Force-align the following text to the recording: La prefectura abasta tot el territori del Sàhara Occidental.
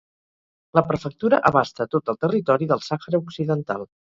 La 0.77 0.83
prefectura 0.91 1.41
abasta 1.51 1.87
tot 1.97 2.11
el 2.15 2.19
territori 2.25 2.71
del 2.73 2.85
Sàhara 2.89 3.25
Occidental. 3.29 3.89